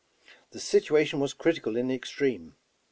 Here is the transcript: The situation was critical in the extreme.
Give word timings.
The 0.49 0.59
situation 0.59 1.19
was 1.19 1.31
critical 1.35 1.75
in 1.77 1.89
the 1.89 1.93
extreme. 1.93 2.55